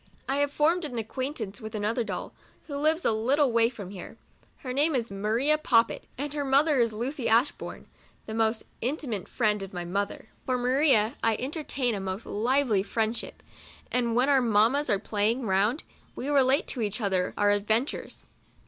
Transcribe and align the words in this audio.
I 0.27 0.37
have 0.37 0.51
formed 0.51 0.83
an 0.83 0.97
acquaintance 0.97 1.61
with 1.61 1.75
another 1.75 2.03
doll, 2.03 2.33
who 2.65 2.75
lives 2.75 3.05
a 3.05 3.11
little 3.11 3.51
way 3.51 3.69
from 3.69 3.91
here. 3.91 4.17
Her 4.57 4.73
name 4.73 4.95
is" 4.95 5.11
Maria 5.11 5.59
Poppet," 5.59 6.07
and 6.17 6.33
her 6.33 6.43
mother 6.43 6.79
is 6.79 6.91
Lucy 6.91 7.29
Ashbourne, 7.29 7.85
the 8.25 8.33
most 8.33 8.63
intimate 8.81 9.27
friend 9.27 9.61
of 9.61 9.73
my 9.73 9.85
mother. 9.85 10.29
For 10.43 10.57
Maria 10.57 11.13
I 11.23 11.35
entertain 11.37 11.93
a 11.93 11.99
most 11.99 12.25
lively 12.25 12.81
friend 12.81 13.15
ship, 13.15 13.43
and 13.91 14.15
when 14.15 14.27
our 14.27 14.41
mammas 14.41 14.89
are 14.89 14.97
playing 14.97 15.45
round, 15.45 15.83
we 16.15 16.29
relate 16.29 16.65
to 16.69 16.81
each 16.81 16.99
other 16.99 17.35
our 17.37 17.49
adven 17.49 17.85
tures. 17.85 18.25